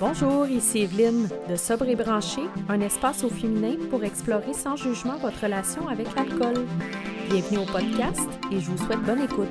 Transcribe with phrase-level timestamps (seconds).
[0.00, 5.18] Bonjour, ici Evelyne de Sobre et Branché, un espace au féminin pour explorer sans jugement
[5.18, 6.64] votre relation avec l'alcool.
[7.28, 9.48] Bienvenue au podcast et je vous souhaite bonne écoute.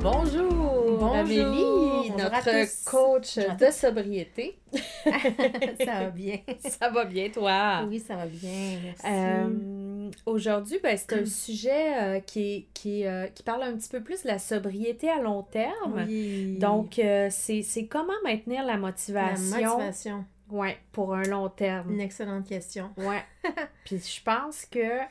[0.00, 1.16] Bonjour, Bonjour.
[1.16, 4.60] Amélie, notre coach de sobriété.
[5.84, 6.38] ça va bien.
[6.68, 7.84] Ça va bien, toi?
[7.88, 8.78] Oui, ça va bien.
[8.84, 9.06] Merci.
[9.06, 9.77] Euh,
[10.26, 14.22] Aujourd'hui, ben, c'est un sujet euh, qui, qui, euh, qui parle un petit peu plus
[14.22, 16.04] de la sobriété à long terme.
[16.06, 16.56] oui.
[16.58, 20.24] Donc, euh, c'est comment maintenir la la motivation, motivation.
[20.50, 21.92] Ouais, pour un long terme.
[21.92, 22.90] Une excellente question.
[22.96, 23.22] Ouais.
[23.84, 25.06] Puis je pense que, tu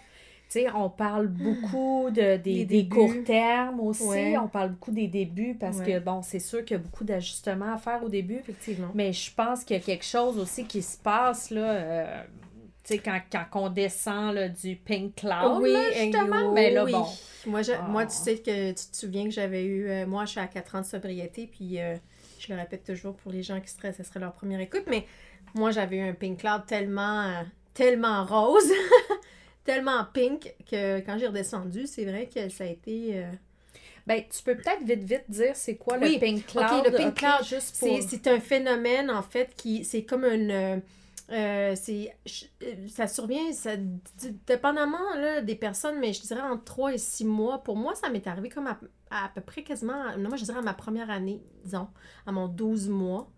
[0.49, 4.03] sais, on parle beaucoup de, des, Des courts termes aussi.
[4.03, 4.37] Ouais.
[4.37, 7.73] On parle beaucoup des débuts parce que, bon, c'est sûr qu'il y a beaucoup d'ajustements
[7.73, 8.37] à faire au début.
[8.37, 8.89] Effectivement.
[8.95, 12.25] Mais je pense qu'il y a quelque chose aussi qui se passe, là,
[12.87, 16.51] sais, quand, quand on descend là, du pink cloud, là, justement.
[16.53, 16.91] Mais là, oui.
[16.91, 17.05] bon.
[17.45, 17.81] Moi, je- Ah.
[17.87, 19.89] moi, tu sais que tu te souviens que j'avais eu.
[19.89, 21.95] euh, moi, je suis à 4 ans de sobriété, puis euh,
[22.39, 25.05] je le répète toujours pour les gens qui seraient, ce serait leur première écoute, mais
[25.55, 28.69] moi, j'avais eu un pink cloud tellement, euh, tellement rose,
[29.63, 33.11] tellement pink, que quand j'ai redescendu, c'est vrai que ça a été.
[33.17, 33.31] euh,
[34.05, 36.13] Ben, tu peux peut-être vite, vite dire c'est quoi Oui.
[36.13, 36.85] le pink cloud.
[36.85, 37.89] Le pink cloud, juste pour...
[37.89, 39.83] C'est, c'est un phénomène, en fait, qui.
[39.83, 40.81] C'est comme une.
[41.29, 42.15] Euh, euh, c'est,
[42.63, 43.71] euh, ça survient, ça,
[44.47, 47.63] dépendamment là, des personnes, mais je dirais entre 3 et 6 mois.
[47.63, 48.77] Pour moi, ça m'est arrivé comme à,
[49.11, 51.87] à peu près quasiment, non, moi je dirais à ma première année, disons,
[52.25, 53.29] à mon 12 mois,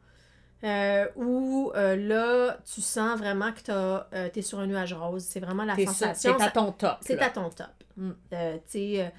[0.64, 5.24] euh, où euh, là, tu sens vraiment que tu es sur un nuage rose.
[5.24, 6.36] C'est vraiment la sensation.
[6.38, 6.98] c'est à ton top.
[7.02, 7.68] c'est à ton top.
[7.96, 8.12] Mm.
[8.34, 9.12] Euh, tu sais,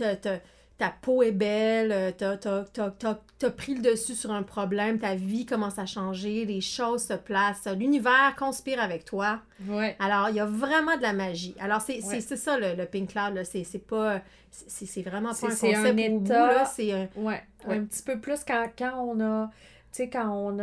[0.00, 0.38] euh,
[0.78, 4.42] ta peau est belle, euh, t'as t'as- t'as- t'as- t'as pris le dessus sur un
[4.42, 9.40] problème, ta vie commence à changer, les choses se placent, l'univers conspire avec toi.
[9.66, 9.96] Ouais.
[9.98, 11.54] Alors, il y a vraiment de la magie.
[11.60, 12.20] Alors, c'est c'est- Ouais.
[12.20, 13.44] c'est ça le, le Pink Cloud, là.
[13.44, 14.20] c'est c'est pas...
[14.50, 16.64] C'est c'est vraiment pas un c'est un concept au bout, état- là.
[16.66, 17.08] C'est un...
[17.16, 19.52] Ouais, un petit peu plus quand, quand on a, tu
[19.92, 20.62] sais, quand on a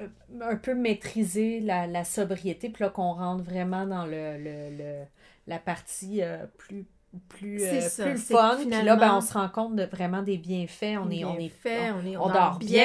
[0.00, 0.08] euh,
[0.40, 5.04] un peu maîtrisé la, la sobriété, puis là qu'on rentre vraiment dans le, le, le-
[5.46, 6.86] la partie euh, plus
[7.28, 9.84] plus, euh, ça, plus fun, que puis là, ben, finalement- on se rend compte de
[9.84, 12.84] vraiment des bienfaits, on est, on est fait, on, est, on, dort bien.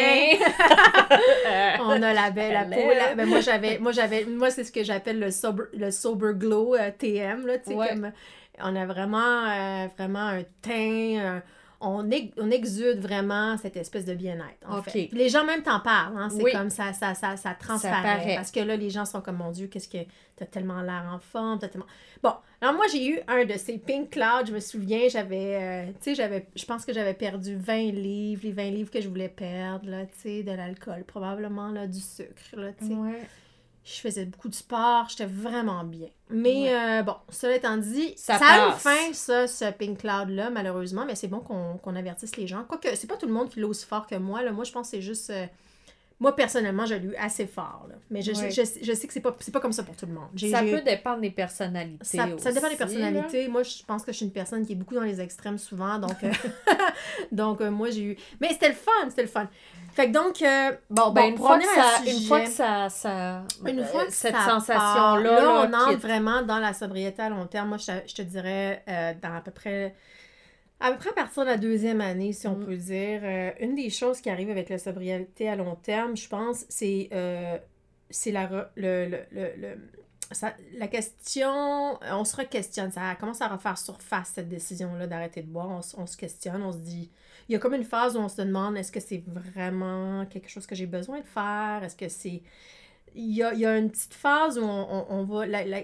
[1.81, 2.88] on a la belle la peau.
[2.94, 6.31] La- ben, moi, j'avais, moi, j'avais, moi, c'est ce que j'appelle le sober, le sober
[6.36, 7.90] glow euh, TM, là, Ouais.
[7.90, 8.12] comme,
[8.64, 11.44] on a vraiment, euh, vraiment un teint, un-
[11.81, 14.90] on, ex- on exude vraiment cette espèce de bien-être, en Ok.
[14.92, 15.09] fait.
[15.12, 16.52] Les gens même t'en parlent, hein, c'est Oui.
[16.52, 18.18] comme ça, ça, ça, ça transparaît.
[18.19, 18.36] paraît.
[18.36, 19.97] parce que là, les gens sont comme, mon Dieu, qu'est-ce que,
[20.36, 21.88] t'as tellement l'air en forme, t'as tellement...
[22.24, 25.86] Bon, alors moi, j'ai eu un de ces pink clouds, je me souviens, j'avais, euh,
[25.94, 29.09] tu sais, j'avais, je pense que j'avais perdu 20 livres, les 20 livres que je
[29.09, 32.94] voulais perdre, là, tu sais, de l'alcool, probablement, là, du sucre, là, tu sais.
[32.94, 33.22] Ouais.
[33.84, 36.08] Je faisais beaucoup de sport, j'étais vraiment bien.
[36.30, 37.00] Mais Ouais.
[37.00, 41.03] euh, bon, cela étant dit, Ça ça, a une fin, ça, ce pink cloud-là, malheureusement,
[41.06, 42.64] mais c'est bon qu'on qu'on avertisse les gens.
[42.64, 44.52] Quoique, c'est pas tout le monde qui l'a aussi fort que moi, là.
[44.52, 45.31] Moi, je pense que c'est juste...
[45.31, 45.47] euh,
[46.22, 47.96] moi, personnellement, je l'ai eu assez fort, là.
[48.12, 50.28] Mais je, je, je sais que c'est pas, pas comme ça pour tout le monde.
[50.52, 52.06] Ça peut dépendre des personnalités.
[52.06, 53.48] ça, ça dépend des personnalités.
[53.48, 55.98] Moi, je pense que je suis une personne qui est beaucoup dans les extrêmes souvent.
[55.98, 56.31] Donc, euh,
[57.31, 58.18] donc euh, moi, j'ai eu.
[58.40, 59.48] Mais c'était le fun, c'était le fun.
[59.94, 62.50] Fait que donc, euh, Bon, ben, une, fois que ça, ce une sujet- fois que
[62.50, 66.74] ça, ça une fois que cette sensation-là, là, là, on entre est- vraiment dans la
[66.74, 67.70] sobriété à long terme.
[67.70, 68.84] Moi, je, te- dirais,
[69.22, 69.96] dans à peu près.
[70.81, 72.66] À peu près à partir de la deuxième année, si on Mm.
[72.66, 76.28] peut dire, euh, une des choses qui arrive avec la sobriété à long terme, je
[76.28, 77.58] pense, c'est euh,
[78.09, 79.78] c'est la, le, le, le- le-
[80.31, 85.47] ça- la question, on se re-questionne, ça commence à refaire surface cette décision-là d'arrêter de
[85.47, 87.09] boire, on, se- on se questionne, on se dit,
[87.48, 90.50] il y a comme une phase où on se demande, est-ce que c'est vraiment quelque
[90.50, 92.42] chose que j'ai besoin de faire, est-ce que c'est...
[93.13, 95.46] Il y a, il y a une petite phase où on, on- on va...
[95.46, 95.84] la- la-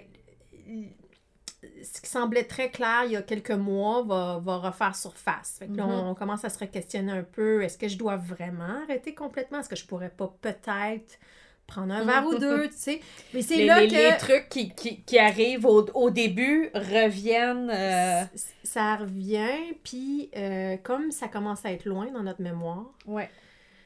[1.83, 5.57] ce qui semblait très clair il y a quelques mois va, va refaire surface.
[5.59, 6.07] Fait que là, Mhm.
[6.09, 7.61] on, commence à se re-questionner un peu.
[7.63, 9.59] Est-ce que je dois vraiment arrêter complètement?
[9.59, 11.17] Est-ce que je pourrais pas peut-être
[11.67, 13.01] prendre un verre ou deux, tu sais?
[13.33, 13.95] Mais c'est là les- que...
[13.95, 17.69] les trucs qui, qui, qui arrivent au, au début reviennent.
[17.69, 18.23] euh,
[18.63, 23.29] Ça revient, puis euh, comme ça commence à être loin dans notre mémoire, Ouais.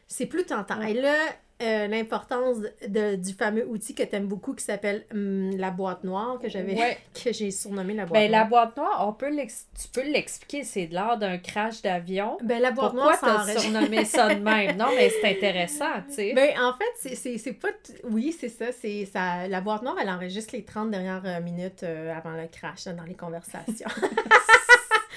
[0.08, 0.80] c'est plus tentant.
[0.80, 0.92] Ouais.
[0.92, 1.16] Et là,
[1.62, 6.04] euh, l'importance de- du fameux outil que tu aimes beaucoup qui s'appelle hum, la boîte
[6.04, 6.98] noire, que j'avais Ouais.
[7.24, 8.50] que j'ai surnommé la boîte Ben, la noire.
[8.50, 12.38] boîte noire, on peut tu peux l'expliquer, c'est de l'art d'un crash d'avion.
[12.44, 14.78] Ben, la boîte Pourquoi noire, t'as surnommé ça de même?
[14.78, 16.34] Non, mais c'est intéressant, tu sais.
[16.34, 17.70] Ben, en fait, c'est- pas.
[18.10, 19.48] Oui, c'est ça, c'est ça.
[19.48, 22.94] La boîte noire, elle enregistre les 30 dernières euh, minutes euh, avant le crash là,
[22.94, 23.88] dans les conversations.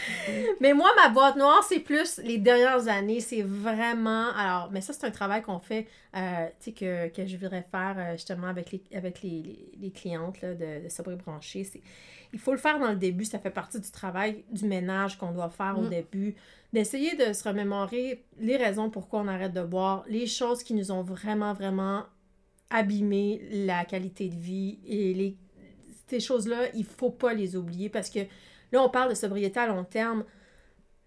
[0.61, 3.21] mais moi, ma boîte noire, c'est plus les dernières années.
[3.21, 4.31] C'est vraiment.
[4.37, 5.87] Alors, mais ça, c'est un travail qu'on fait,
[6.17, 9.91] euh, tu sais, que, que, je voudrais faire euh, justement avec les, avec les, les,
[9.91, 11.69] clientes là, de, de Sobre Branché.
[12.33, 13.25] Il faut le faire dans le début.
[13.25, 15.91] Ça fait partie du travail, du ménage qu'on doit faire au mm.
[15.91, 16.35] début.
[16.73, 20.91] D'essayer de se remémorer les raisons pourquoi on arrête de boire, les choses qui nous
[20.91, 22.05] ont vraiment, vraiment
[22.71, 25.37] abîmé la qualité de vie et les,
[26.09, 28.21] ces choses-là, il faut pas les oublier parce que
[28.75, 30.25] Là, on parle de sobriété à long terme.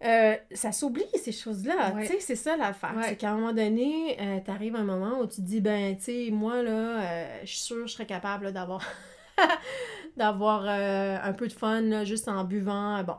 [0.01, 1.91] Euh, ça s'oublie, ces choses-là.
[1.99, 2.95] Tu sais, c'est ça l'affaire.
[3.03, 5.59] C'est qu'à un moment donné, euh, tu arrives à un moment où tu te dis,
[5.59, 8.81] ben, tu sais, moi, là, euh, je suis sûre que je serais capable d'avoir
[10.15, 13.03] d'avoir un peu de fun, juste en buvant.
[13.03, 13.17] Bon.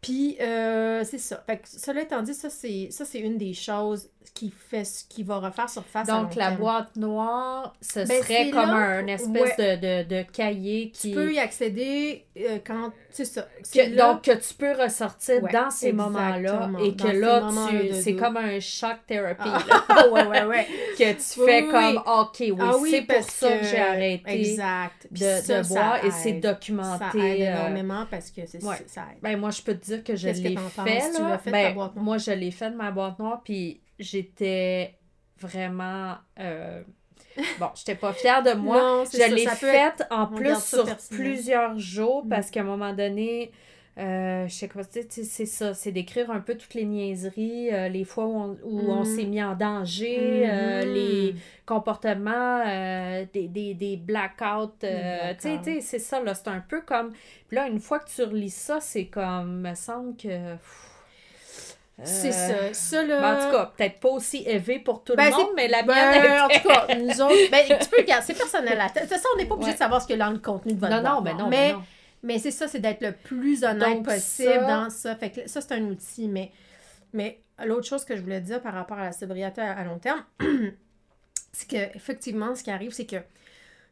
[0.00, 1.42] Puis, c'est ça.
[1.46, 5.38] Fait que, cela étant dit, ça, c'est une des choses qui fait ce qui va
[5.38, 10.90] refaire surface Donc, la boîte noire, ce ben, serait comme un espèce de, de, cahier
[10.90, 11.10] qui.
[11.10, 12.92] Tu peux y accéder euh, quand.
[13.10, 13.46] C'est ça.
[13.96, 18.60] donc, que tu peux ressortir dans ces moments-là et que là, tu, c'est comme un
[18.60, 19.48] shock therapy.
[19.48, 20.04] Ah.
[20.12, 20.66] ouais, ouais, ouais.
[20.98, 25.06] que tu fais comme, OK, oui, ah c'est pour ça que, j'ai arrêté exact.
[25.10, 27.04] de, de boire et c'est documenté.
[27.12, 29.18] Ça aide euh, énormément parce que c'est ça aide.
[29.22, 31.50] Ben, moi, je peux te dire que je l'ai fait.
[31.50, 31.74] Ben?
[31.96, 34.98] Moi, je l'ai fait de ma boîte noire, puis j'étais
[35.38, 36.14] vraiment.
[36.38, 36.82] Euh,
[37.58, 39.04] bon, j'étais pas fière de moi.
[39.12, 42.28] je l'ai faite en plus sur plusieurs jours mm.
[42.28, 43.52] parce qu'à un moment donné,
[43.98, 48.04] euh, je sais pas, c'est ça, c'est d'écrire un peu toutes les niaiseries, euh, les
[48.04, 49.04] fois où on, où on mm.
[49.06, 50.92] s'est mis en danger, euh, mm-hmm.
[50.92, 51.34] les
[51.64, 52.64] comportements,
[53.32, 54.78] des, des, des blackouts.
[54.80, 54.86] tu
[55.38, 57.12] sais, c'est ça, là, c'est un peu comme.
[57.48, 60.56] Puis là, une fois que tu relis ça, c'est comme, me semble que.
[62.04, 62.74] C'est ça.
[62.74, 63.20] Ça, là...
[63.20, 65.82] Ben, en tout cas, peut-être pas aussi élevé pour tout le ben, monde, mais la
[65.82, 66.42] ben, mienne.
[66.42, 67.50] en tout cas, nous autres.
[67.50, 68.78] Ben, tu peux regarder, c'est personnel.
[68.94, 70.38] De toute façon, on n'est pas obligé de savoir ce qu'il y a dans le
[70.38, 71.48] contenu de votre Non, non, non.
[71.48, 71.82] Mais, non.
[72.22, 75.16] mais c'est ça, c'est d'être le plus honnête possible dans ça.
[75.16, 76.28] Fait que ça, c'est un outil.
[76.28, 76.52] Mais,
[77.14, 80.22] mais l'autre chose que je voulais dire par rapport à la sobriété à, long terme,
[81.52, 83.16] c'est qu'effectivement, ce qui arrive, c'est que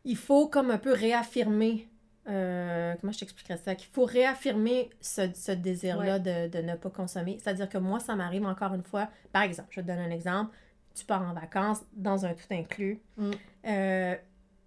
[0.04, 1.88] il faut comme un peu réaffirmer
[2.28, 3.74] euh, comment je t'expliquerais ça?
[3.74, 7.38] Qu'il faut réaffirmer ce, désir-là de, ne pas consommer.
[7.42, 9.08] C'est-à-dire que moi, ça m'arrive encore une fois.
[9.32, 10.56] Par exemple, je te donne un exemple.
[10.94, 13.00] Tu pars en vacances dans un tout inclus.
[13.16, 13.30] Mm.
[13.66, 14.16] Euh,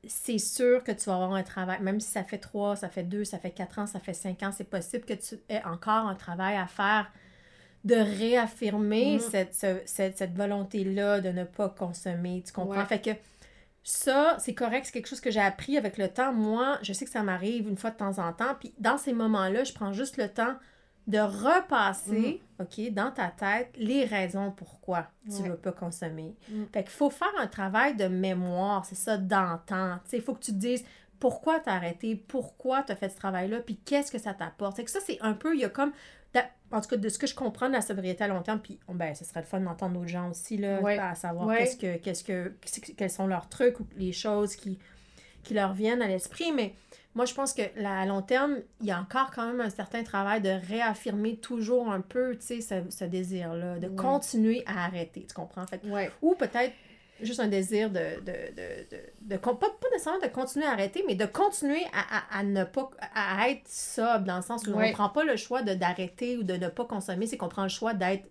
[0.06, 3.04] c'est sûr que tu vas avoir un travail, même si ça fait trois, ça fait
[3.04, 6.08] deux, ça fait quatre ans, ça fait cinq ans, c'est possible que tu aies encore
[6.08, 7.12] un travail à faire
[7.84, 9.84] de réaffirmer mm.
[9.86, 12.44] cette, volonté-là de ne pas consommer.
[12.46, 12.86] Tu comprends?
[12.86, 13.12] Fait que
[13.84, 16.34] ça, c'est correct, c'est quelque chose que j'ai appris avec le temps.
[16.34, 18.56] Moi, je sais que ça m'arrive une fois de temps en temps.
[18.60, 20.56] Puis dans ces moments-là, je prends juste le temps
[21.08, 22.66] de repasser, mhm.
[22.66, 26.36] OK, dans ta tête, les raisons pourquoi tu ne veux pas consommer.
[26.50, 26.68] Mhm.
[26.74, 30.02] Fait qu'il faut faire un travail de mémoire, c'est ça, d'entente.
[30.12, 30.84] Il faut que tu te dises
[31.20, 34.76] pourquoi tu as arrêté, pourquoi tu as fait ce travail-là, puis qu'est-ce que ça t'apporte?
[34.76, 35.94] C'est que ça, c'est un peu, il y a comme
[36.72, 38.80] en tout cas, de ce que je comprends de la sobriété à long terme, puis
[38.90, 40.80] ben, ce serait le fun d'entendre d'autres gens aussi, là,
[41.10, 42.54] à savoir qu'est-ce que, qu'est-ce que,
[42.98, 44.78] quels sont leurs trucs ou les choses qui,
[45.44, 46.52] qui leur viennent à l'esprit.
[46.52, 46.74] Mais
[47.16, 50.04] moi, je pense que à long terme, il y a encore quand même un certain
[50.04, 55.34] travail de réaffirmer toujours un peu, tu sais, ce, désir-là, de continuer à arrêter, tu
[55.34, 55.66] comprends?
[55.66, 55.82] Fait,
[56.22, 56.74] Ou peut-être
[57.22, 61.16] juste un désir de, de, de, de, pas, pas, nécessairement de continuer à arrêter, mais
[61.16, 64.92] de continuer à, à, ne pas à être sobre, dans le sens où on ne
[64.92, 67.94] prend pas le choix d'arrêter ou de ne pas consommer, c'est qu'on prend le choix
[67.94, 68.26] d'être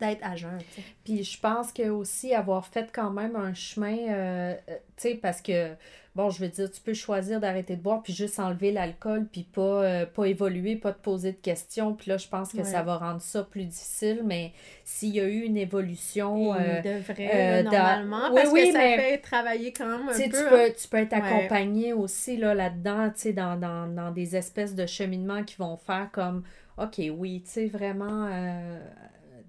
[0.00, 0.58] d'être à jeun.
[1.04, 5.14] Puis je pense que aussi avoir fait quand même un chemin, euh, euh, tu sais,
[5.14, 5.74] parce que
[6.14, 9.44] bon, je veux dire, tu peux choisir d'arrêter de boire puis juste enlever l'alcool puis
[9.44, 11.94] pas, euh, pas évoluer, pas te poser de questions.
[11.94, 14.22] Puis là, je pense que ça va rendre ça plus difficile.
[14.24, 14.52] Mais
[14.84, 16.54] s'il y a eu une évolution.
[16.54, 20.22] Il euh, devrait, euh, normalement, parce que ça fait travailler quand même un peu.
[20.22, 20.68] Tu peux, hein.
[20.78, 24.86] tu peux être accompagné aussi là, là-dedans, tu sais, dans, dans, dans, des espèces de
[24.86, 26.42] cheminements qui vont faire comme.
[26.78, 28.28] OK, oui, tu sais, vraiment.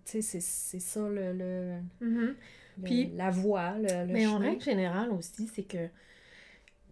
[0.05, 1.33] tu sais, c'est ça le.
[1.33, 1.73] le...
[2.01, 2.33] Mm-hmm.
[2.83, 5.89] Puis, la voie, le, Mais en règle générale aussi, c'est que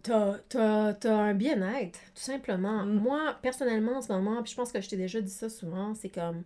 [0.02, 2.84] T'as, as, un bien-être, tout simplement.
[2.84, 2.94] Mm.
[3.00, 5.94] Moi, personnellement, en ce moment, puis je pense que je t'ai déjà dit ça souvent,
[5.94, 6.42] c'est comme,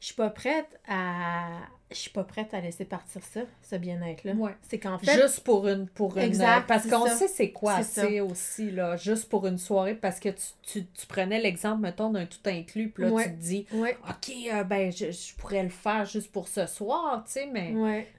[0.00, 4.34] je suis pas prête à je suis pas prête à laisser partir ça, ce bien-être-là.
[4.62, 5.20] C'est qu'en fait.
[5.20, 5.88] Juste pour une.
[5.88, 6.36] Pour une
[6.66, 8.96] parce qu'on sait c'est quoi c'est aussi, là.
[8.96, 10.28] Juste pour une soirée, parce que
[10.62, 14.92] tu, prenais l'exemple, mettons, d'un tout inclus, puis là, tu te dis, OK, euh, ben,
[14.92, 17.72] je, pourrais le faire juste pour ce soir, tu sais, mais.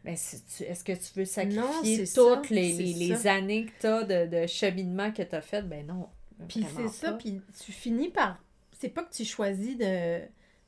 [0.03, 5.21] mais est-ce que tu veux sacrifier toutes les, années que tu as de, cheminement que
[5.21, 5.61] tu as fait?
[5.61, 6.09] Ben non.
[6.47, 8.41] Puis c'est ça, puis tu finis par.
[8.79, 10.21] C'est pas que tu choisis de,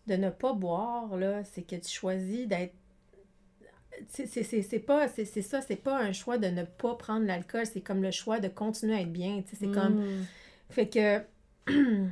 [0.07, 2.73] de ne pas boire, là, c'est que tu choisis d'être
[4.07, 8.01] c'est pas c'est ça c'est pas un choix de ne pas prendre l'alcool c'est comme
[8.01, 10.25] le choix de continuer à être bien c'est comme mm.
[10.69, 11.21] fait que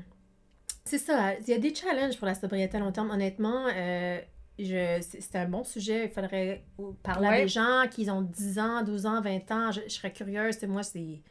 [0.89, 1.35] C'est ça.
[1.35, 3.11] Il y a des challenges pour la sobriété à long terme.
[3.11, 4.19] Honnêtement, euh,
[4.57, 6.05] je, c'est un bon sujet.
[6.05, 6.65] Il faudrait
[7.03, 7.41] parler à Ouais.
[7.43, 9.71] des gens qui ont 10 ans, 12 ans, 20 ans.
[9.71, 10.55] Je, je serais curieuse.
[10.59, 11.21] C'est moi, c'est.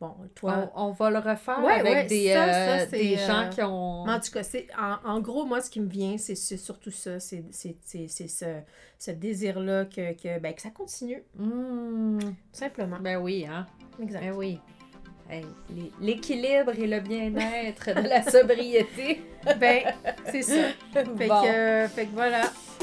[0.00, 0.70] Bon, toi.
[0.74, 3.42] On, on va le refaire Ouais, avec ouais, des, ça, euh, ça, c'est, des gens
[3.44, 4.02] euh, qui ont.
[4.04, 6.90] En tout cas, c'est, en, en gros, moi, ce qui me vient, c'est, c'est surtout
[6.90, 7.20] ça.
[7.20, 8.44] C'est, c'est, c'est, c'est ce,
[8.98, 12.18] ce désir-là que, que, ben, que ça continue, tout
[12.52, 12.98] simplement.
[13.00, 13.66] ben oui, hein.
[14.02, 14.20] Exact.
[14.20, 14.60] Ben oui.
[15.30, 19.22] Hey, l'é- L'équilibre et le bien-être de la sobriété.
[19.60, 19.84] Ben,
[20.30, 20.68] c'est ça.
[20.92, 21.42] Fait, Bon.
[21.42, 22.42] que, euh, fait que voilà.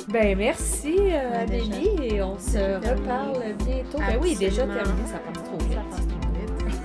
[0.09, 1.41] Ben merci euh.
[1.43, 3.97] Amélie et on se reparle bientôt.
[3.97, 4.83] Ben oui, déjà Absolument.
[4.83, 5.73] terminé, ça passe trop vite.
[5.73, 6.30] Ça passe trop vite.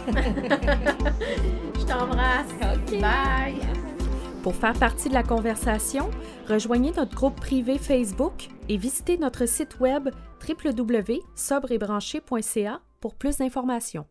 [0.06, 2.52] Je t'embrasse.
[2.62, 3.00] Ok.
[3.00, 3.56] Bye.
[4.42, 6.08] Pour faire partie de la conversation,
[6.48, 10.10] rejoignez notre groupe privé Facebook et visitez notre site web
[10.48, 14.06] www.sobreetbranché.ca pour plus d'informations.